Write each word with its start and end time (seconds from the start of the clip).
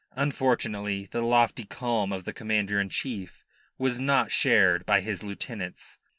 Unfortunately 0.15 1.07
the 1.11 1.21
lofty 1.21 1.63
calm 1.63 2.11
of 2.11 2.23
the 2.23 2.33
Commander 2.33 2.79
in 2.79 2.89
Chief 2.89 3.43
was 3.77 3.99
not 3.99 4.31
shared 4.31 4.83
by 4.83 4.99
his 4.99 5.21
lieutenants. 5.23 5.99